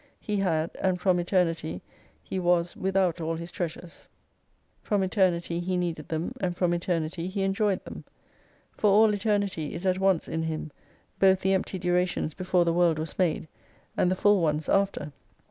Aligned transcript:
He 0.19 0.37
had, 0.37 0.71
and 0.81 0.99
from 0.99 1.19
Eternity 1.19 1.83
He 2.23 2.39
was 2.39 2.75
without 2.75 3.21
all 3.21 3.35
His 3.35 3.51
Treasures. 3.51 4.07
From 4.81 5.03
Eternity 5.03 5.59
He 5.59 5.77
needed 5.77 6.07
them, 6.07 6.33
and 6.41 6.57
from 6.57 6.73
Eternity 6.73 7.27
He 7.27 7.43
enjoyed 7.43 7.83
them. 7.85 8.05
For 8.71 8.89
all 8.89 9.13
Eternity 9.13 9.75
is 9.75 9.85
at 9.85 9.99
once 9.99 10.27
in 10.27 10.41
Him, 10.41 10.71
both 11.19 11.41
the 11.41 11.53
empty 11.53 11.77
durations 11.77 12.33
before 12.33 12.65
the 12.65 12.73
World 12.73 12.97
was 12.97 13.19
made, 13.19 13.47
and 13.95 14.09
the 14.09 14.15
full 14.15 14.41
ones 14.41 14.67
after. 14.67 15.11